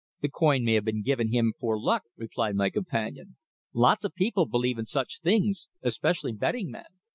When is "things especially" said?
5.19-6.31